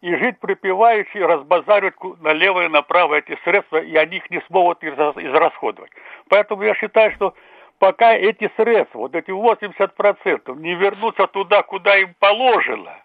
[0.00, 5.90] и жить припеваючи, разбазаривать налево и направо эти средства, и они их не смогут израсходовать.
[6.28, 7.34] Поэтому я считаю, что
[7.78, 12.96] пока эти средства, вот эти 80%, не вернутся туда, куда им положено,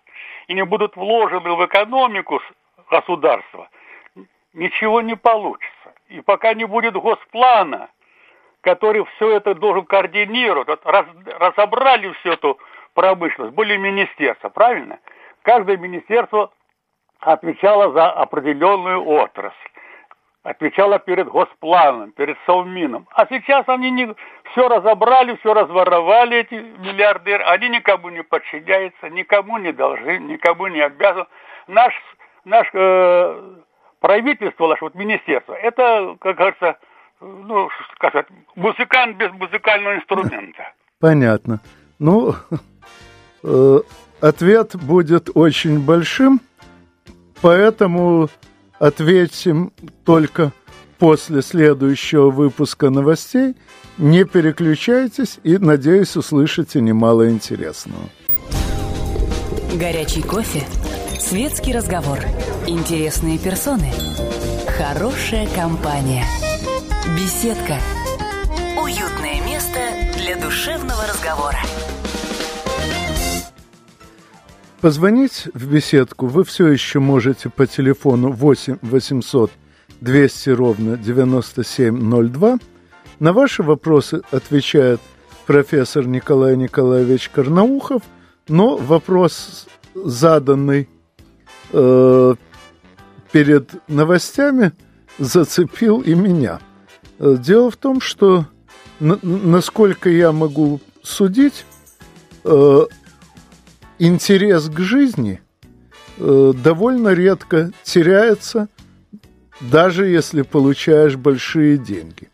[0.48, 2.42] и не будут вложены в экономику
[2.90, 3.70] государства,
[4.54, 5.94] ничего не получится.
[6.08, 7.90] И пока не будет госплана,
[8.62, 11.06] который все это должен координировать, вот раз,
[11.40, 12.58] разобрали всю эту
[12.94, 15.00] промышленность, были министерства, правильно?
[15.42, 16.52] Каждое министерство
[17.26, 19.56] отвечала за определенную отрасль,
[20.44, 23.08] отвечала перед Госпланом, перед Совмином.
[23.12, 24.14] А сейчас они не,
[24.52, 30.82] все разобрали, все разворовали, эти миллиардеры, они никому не подчиняются, никому не должны, никому не
[30.82, 31.26] обязаны.
[31.68, 31.94] Наш,
[32.46, 33.42] наш э,
[34.00, 36.78] правительство, наше вот министерство, это, как говорится,
[37.22, 40.74] ну, сказать, музыкант без музыкального инструмента.
[41.00, 41.60] Понятно.
[41.98, 42.36] Ну,
[43.44, 43.80] э,
[44.22, 46.40] ответ будет очень большим.
[47.46, 48.28] Поэтому
[48.80, 49.72] ответим
[50.04, 50.52] только
[50.98, 53.54] после следующего выпуска новостей.
[54.00, 58.02] Не переключайтесь и, надеюсь, услышите немало интересного.
[59.76, 60.64] Горячий кофе,
[61.20, 62.18] светский разговор,
[62.66, 63.92] интересные персоны,
[64.80, 66.26] хорошая компания,
[67.16, 67.78] беседка,
[68.82, 69.80] уютное место
[70.18, 71.60] для душевного разговора.
[74.82, 79.52] Позвонить в беседку вы все еще можете по телефону 8 800
[80.02, 82.60] 200 ровно 9702.
[83.20, 85.00] На ваши вопросы отвечает
[85.46, 88.04] профессор Николай Николаевич Карнаухов.
[88.48, 90.88] Но вопрос, заданный
[91.72, 92.36] э,
[93.32, 94.74] перед новостями,
[95.18, 96.60] зацепил и меня.
[97.18, 98.46] Э, дело в том, что,
[99.00, 101.66] насколько я могу судить,
[102.44, 102.86] э,
[104.00, 105.42] интерес к жизни
[106.18, 108.68] э, довольно редко теряется,
[109.62, 112.30] даже если получаешь большие деньги.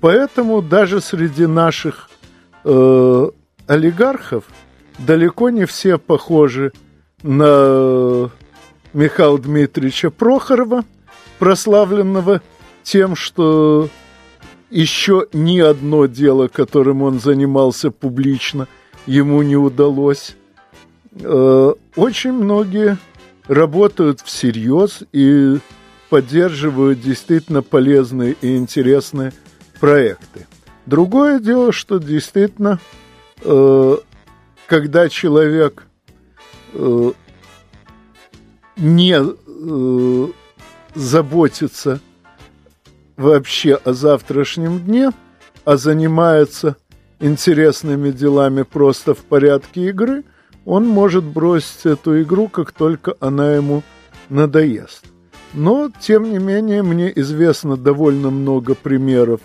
[0.00, 2.10] Поэтому даже среди наших
[2.64, 3.30] э,
[3.66, 4.44] олигархов
[4.98, 6.72] далеко не все похожи
[7.22, 8.30] на
[8.92, 10.84] Михаила Дмитриевича Прохорова,
[11.38, 12.42] прославленного
[12.82, 13.88] тем, что
[14.70, 18.68] еще ни одно дело, которым он занимался публично,
[19.06, 20.36] ему не удалось.
[21.12, 22.98] Э, очень многие
[23.46, 25.58] работают всерьез и
[26.10, 29.32] поддерживают действительно полезные и интересные
[29.80, 30.46] проекты.
[30.86, 32.78] Другое дело, что действительно,
[33.42, 33.96] э,
[34.66, 35.86] когда человек
[36.74, 37.12] э,
[38.76, 39.18] не
[40.94, 42.00] заботится
[43.16, 45.10] вообще о завтрашнем дне,
[45.64, 46.76] а занимается
[47.20, 50.24] интересными делами просто в порядке игры,
[50.68, 53.82] он может бросить эту игру, как только она ему
[54.28, 55.02] надоест.
[55.54, 59.40] Но, тем не менее, мне известно довольно много примеров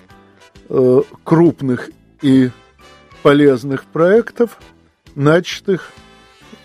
[0.68, 2.50] э, крупных и
[3.22, 4.58] полезных проектов,
[5.16, 5.94] начатых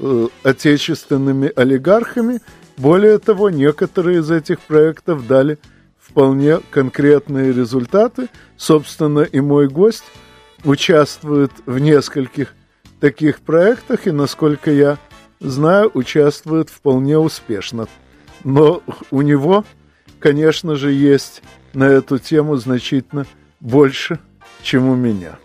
[0.00, 2.40] э, отечественными олигархами.
[2.76, 5.60] Более того, некоторые из этих проектов дали
[6.00, 8.28] вполне конкретные результаты.
[8.56, 10.10] Собственно, и мой гость
[10.64, 12.54] участвует в нескольких
[13.00, 14.98] таких проектах и, насколько я
[15.40, 17.86] знаю, участвует вполне успешно.
[18.44, 19.64] Но у него,
[20.20, 21.42] конечно же, есть
[21.74, 23.26] на эту тему значительно
[23.60, 24.18] больше,
[24.62, 25.38] чем у меня.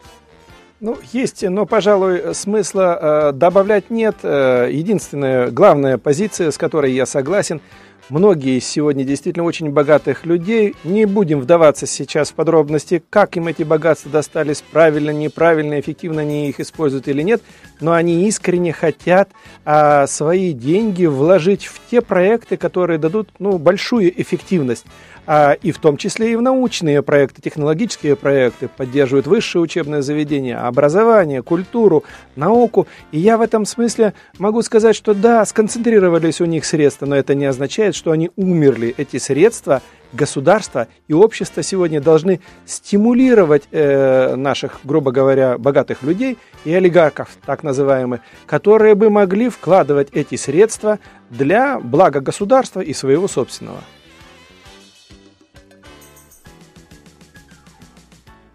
[0.80, 4.18] Ну, есть, но, пожалуй, смысла э, добавлять нет.
[4.22, 7.62] Э, единственная, главная позиция, с которой я согласен,
[8.10, 10.76] многие сегодня действительно очень богатых людей.
[10.84, 16.50] Не будем вдаваться сейчас в подробности, как им эти богатства достались, правильно, неправильно, эффективно они
[16.50, 17.42] их используют или нет,
[17.80, 19.30] но они искренне хотят
[19.66, 24.86] а, свои деньги вложить в те проекты, которые дадут ну, большую эффективность
[25.28, 31.42] и в том числе и в научные проекты, технологические проекты, поддерживают высшее учебное заведение, образование,
[31.42, 32.04] культуру,
[32.36, 32.88] науку.
[33.12, 37.36] И я в этом смысле могу сказать, что да, сконцентрировались у них средства, но это
[37.36, 38.94] не означает, что они умерли.
[38.98, 39.82] Эти средства
[40.14, 47.64] государство и общество сегодня должны стимулировать э, наших, грубо говоря, богатых людей и олигархов, так
[47.64, 53.80] называемых, которые бы могли вкладывать эти средства для блага государства и своего собственного.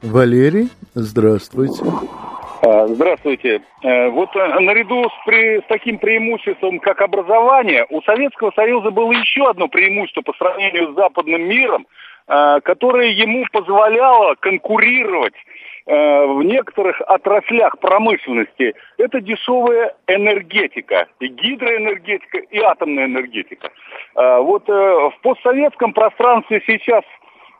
[0.03, 1.83] Валерий, здравствуйте.
[2.63, 3.63] А, здравствуйте.
[3.83, 9.11] Э, вот э, наряду с, при, с таким преимуществом, как образование, у Советского Союза было
[9.11, 11.87] еще одно преимущество по сравнению с западным миром,
[12.29, 15.35] э, которое ему позволяло конкурировать
[15.87, 18.75] в некоторых отраслях промышленности.
[18.99, 23.71] Это дешевая энергетика, и гидроэнергетика, и атомная энергетика.
[24.15, 27.05] Вот в постсоветском пространстве сейчас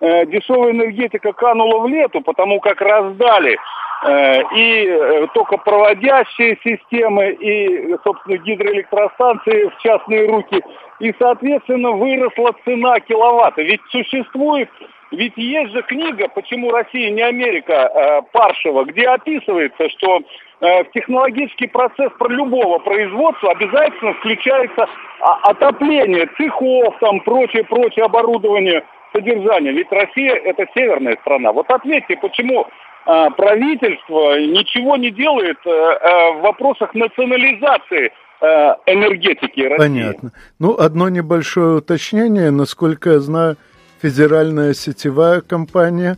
[0.01, 3.59] э, дешевая энергетика канула в лету, потому как раздали
[4.05, 10.63] э, и э, токопроводящие системы, и, собственно, гидроэлектростанции в частные руки.
[11.01, 13.63] И, соответственно, выросла цена киловатта.
[13.63, 14.69] Ведь существует,
[15.11, 20.21] ведь есть же книга «Почему Россия не Америка» э, Паршева, где описывается, что
[20.61, 24.89] э, в технологический процесс про любого производства обязательно включается
[25.21, 29.73] а, отопление цехов, там, прочее-прочее оборудование– содержание.
[29.73, 31.53] Ведь Россия это северная страна.
[31.53, 32.67] Вот ответьте, почему
[33.07, 38.47] э, правительство ничего не делает э, э, в вопросах национализации э,
[38.87, 39.79] энергетики России?
[39.79, 40.33] Понятно.
[40.59, 42.51] Ну, одно небольшое уточнение.
[42.51, 43.57] Насколько я знаю,
[44.01, 46.17] федеральная сетевая компания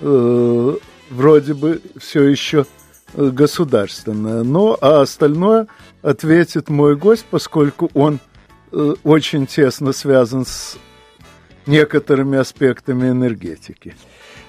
[0.00, 0.70] э,
[1.10, 2.64] вроде бы все еще
[3.14, 4.42] государственная.
[4.42, 5.66] Ну, а остальное
[6.02, 8.20] ответит мой гость, поскольку он
[9.04, 10.78] очень тесно связан с
[11.66, 13.94] некоторыми аспектами энергетики.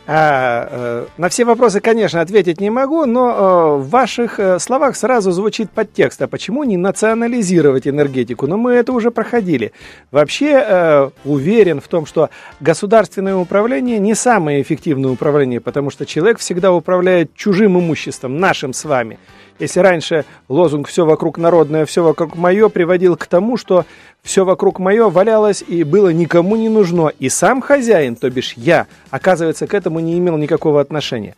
[0.05, 4.97] А, э, на все вопросы, конечно, ответить не могу, но э, в ваших э, словах
[4.97, 6.21] сразу звучит подтекст.
[6.21, 8.45] А почему не национализировать энергетику?
[8.45, 9.71] Но мы это уже проходили.
[10.11, 16.73] Вообще уверен в том, что государственное управление не самое эффективное управление, потому что человек всегда
[16.73, 19.19] управляет чужим имуществом, нашим с вами.
[19.59, 23.85] Если раньше лозунг «все вокруг народное, все вокруг мое» приводил к тому, что
[24.23, 27.11] все вокруг мое валялось и было никому не нужно.
[27.19, 31.35] И сам хозяин, то бишь я, оказывается, к этому не имел никакого отношения.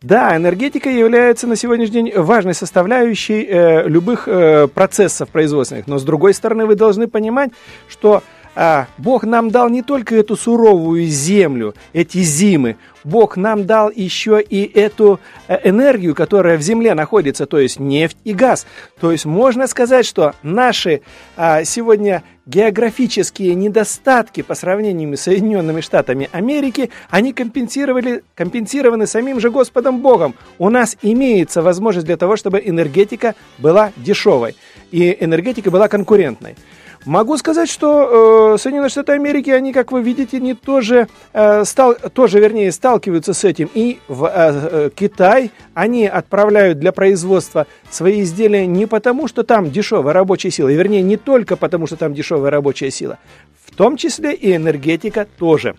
[0.00, 5.86] Да, энергетика является на сегодняшний день важной составляющей э, любых э, процессов производственных.
[5.86, 7.50] Но с другой стороны, вы должны понимать,
[7.88, 8.22] что
[8.54, 14.40] а, Бог нам дал не только эту суровую землю, эти зимы, Бог нам дал еще
[14.40, 18.66] и эту э, энергию, которая в земле находится, то есть нефть и газ.
[19.00, 21.02] То есть можно сказать, что наши
[21.36, 29.50] а, сегодня географические недостатки по сравнению с Соединенными Штатами Америки, они компенсировали, компенсированы самим же
[29.50, 30.34] Господом Богом.
[30.58, 34.56] У нас имеется возможность для того, чтобы энергетика была дешевой
[34.90, 36.56] и энергетика была конкурентной.
[37.04, 41.94] Могу сказать, что э, Соединенные Штаты Америки, они, как вы видите, не тоже, э, стал,
[41.94, 43.68] тоже, вернее, сталкиваются с этим.
[43.74, 49.70] И в э, э, Китай они отправляют для производства свои изделия не потому, что там
[49.70, 53.18] дешевая рабочая сила, и, вернее, не только потому, что там дешевая рабочая сила,
[53.66, 55.74] в том числе и энергетика тоже.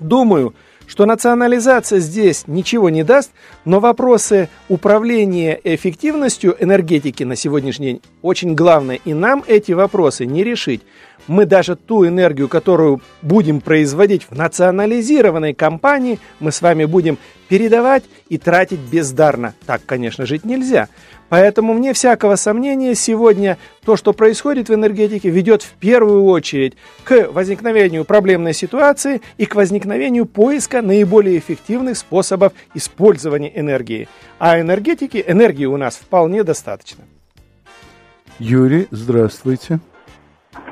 [0.00, 0.54] Думаю,
[0.90, 3.30] что национализация здесь ничего не даст,
[3.64, 10.42] но вопросы управления эффективностью энергетики на сегодняшний день очень главные, и нам эти вопросы не
[10.42, 10.82] решить.
[11.28, 17.18] Мы даже ту энергию, которую будем производить в национализированной компании, мы с вами будем
[17.48, 19.54] передавать и тратить бездарно.
[19.66, 20.88] Так, конечно, жить нельзя.
[21.30, 23.56] Поэтому мне всякого сомнения сегодня
[23.86, 29.54] то, что происходит в энергетике, ведет в первую очередь к возникновению проблемной ситуации и к
[29.54, 34.08] возникновению поиска наиболее эффективных способов использования энергии.
[34.40, 37.04] А энергетики, энергии у нас вполне достаточно.
[38.40, 39.78] Юрий, здравствуйте.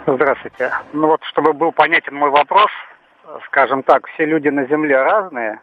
[0.07, 0.73] Здравствуйте.
[0.93, 2.71] Ну вот, чтобы был понятен мой вопрос,
[3.47, 5.61] скажем так, все люди на Земле разные,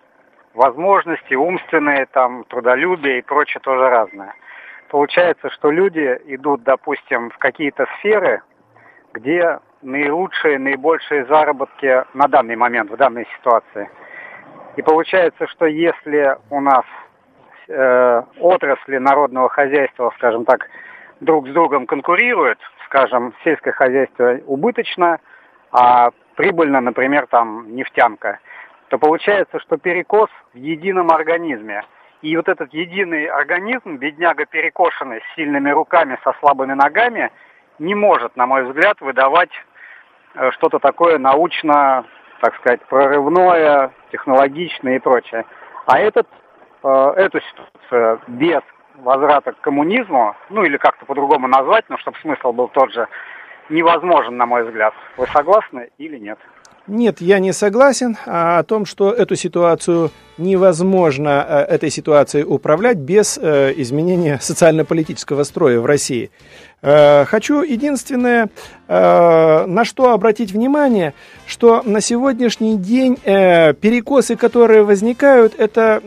[0.53, 4.33] возможности умственные, там, трудолюбие и прочее тоже разное
[4.95, 8.41] получается, что люди идут, допустим, в какие-то сферы,
[9.11, 13.89] где наилучшие, наибольшие заработки на данный момент, в данной ситуации.
[14.77, 16.85] И получается, что если у нас
[17.67, 20.65] э, отрасли народного хозяйства, скажем так,
[21.19, 25.19] друг с другом конкурируют, скажем, сельское хозяйство убыточно,
[25.73, 28.39] а прибыльно, например, там нефтянка,
[28.87, 31.83] то получается, что перекос в едином организме–
[32.25, 37.31] и вот этот единый организм, бедняга перекошенный, с сильными руками, со слабыми ногами,
[37.77, 39.51] не может, на мой взгляд, выдавать
[40.33, 42.03] э, что-то такое научно,
[42.41, 45.45] так сказать, прорывное, технологичное и прочее.
[45.85, 46.27] А этот,
[46.83, 48.63] э, эту ситуацию без
[48.95, 53.07] возврата к коммунизму, ну или как-то по-другому назвать, но чтобы смысл был тот же,
[53.69, 54.95] невозможен, на мой взгляд.
[55.17, 56.39] Вы согласны или нет?
[56.87, 62.97] Нет, я не согласен а о том, что эту ситуацию невозможно э, этой ситуацией управлять
[62.97, 66.29] без э, изменения социально-политического строя в России.
[66.83, 68.49] Э, хочу единственное,
[68.87, 71.13] на что обратить внимание,
[71.47, 76.01] что на сегодняшний день перекосы, которые возникают, это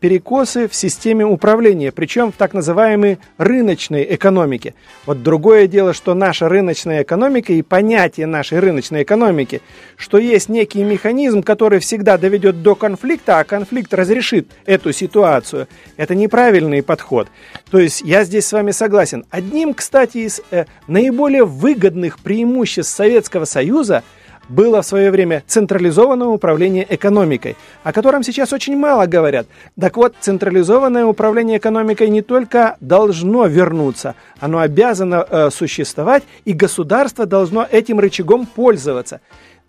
[0.00, 4.74] перекосы в системе управления, причем в так называемой рыночной экономике.
[5.06, 9.60] Вот другое дело, что наша рыночная экономика и понятие нашей рыночной экономики,
[9.96, 15.66] что есть некий механизм, который всегда доведет до конфликта, а конфликт разрешит эту ситуацию.
[15.96, 17.28] Это неправильный подход.
[17.70, 19.24] То есть я здесь с вами согласен.
[19.30, 24.02] Одним, кстати, из э, наиболее выгодных преимуществ Советского Союза
[24.48, 29.46] было в свое время централизованное управление экономикой, о котором сейчас очень мало говорят.
[29.78, 37.26] Так вот, централизованное управление экономикой не только должно вернуться, оно обязано э, существовать, и государство
[37.26, 39.20] должно этим рычагом пользоваться.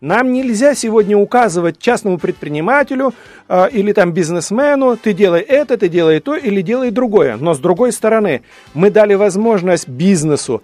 [0.01, 3.13] Нам нельзя сегодня указывать частному предпринимателю
[3.47, 7.38] э, или там бизнесмену, ты делай это, ты делай то или делай другое.
[7.38, 8.41] Но с другой стороны,
[8.73, 10.61] мы дали возможность бизнесу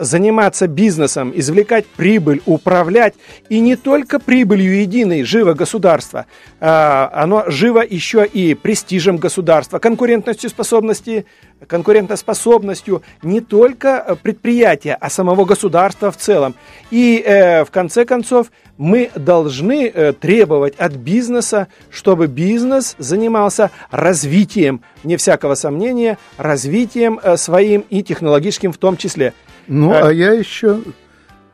[0.00, 3.14] заниматься бизнесом, извлекать прибыль, управлять.
[3.48, 6.26] И не только прибылью единой живо государство,
[6.60, 11.24] э, оно живо еще и престижем государства, конкурентностью способности
[11.66, 16.54] конкурентоспособностью не только предприятия, а самого государства в целом.
[16.90, 18.48] И э, в конце концов
[18.82, 27.36] мы должны э, требовать от бизнеса, чтобы бизнес занимался развитием, не всякого сомнения, развитием э,
[27.36, 29.34] своим и технологическим в том числе.
[29.68, 30.80] Ну, а, а я еще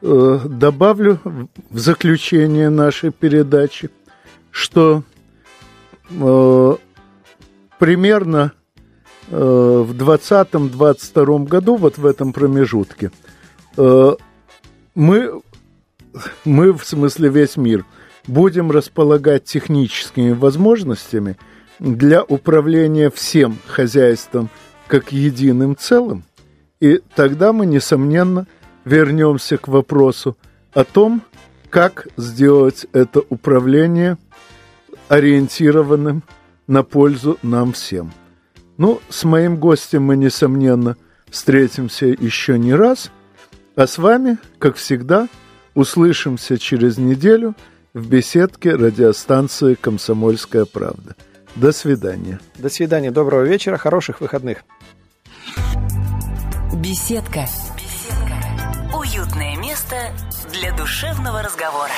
[0.00, 1.20] э, добавлю
[1.68, 3.90] в заключение нашей передачи,
[4.50, 5.02] что
[6.08, 6.76] э,
[7.78, 8.52] примерно
[9.30, 13.10] э, в 2020-2022 году, вот в этом промежутке,
[13.76, 14.12] э,
[14.94, 15.42] мы
[16.44, 17.84] мы, в смысле весь мир,
[18.26, 21.36] будем располагать техническими возможностями
[21.78, 24.50] для управления всем хозяйством
[24.86, 26.24] как единым целым.
[26.80, 28.46] И тогда мы, несомненно,
[28.84, 30.36] вернемся к вопросу
[30.72, 31.22] о том,
[31.70, 34.16] как сделать это управление
[35.08, 36.22] ориентированным
[36.66, 38.12] на пользу нам всем.
[38.76, 40.96] Ну, с моим гостем мы, несомненно,
[41.30, 43.10] встретимся еще не раз,
[43.74, 45.28] а с вами, как всегда,
[45.78, 47.54] услышимся через неделю
[47.94, 51.14] в беседке радиостанции «Комсомольская правда».
[51.54, 52.40] До свидания.
[52.56, 54.64] До свидания, доброго вечера, хороших выходных.
[56.74, 57.46] Беседка.
[57.76, 58.96] Беседка.
[58.96, 59.96] Уютное место
[60.52, 61.92] для душевного разговора.